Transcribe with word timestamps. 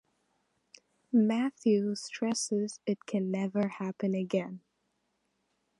Matthew 1.13 1.93
stresses 1.93 2.79
it 2.87 3.05
can 3.05 3.29
never 3.29 3.67
happen 3.67 4.15
again. 4.15 4.61